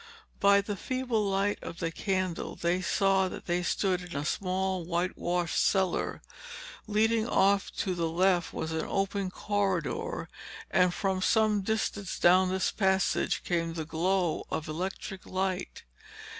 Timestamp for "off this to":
7.29-7.93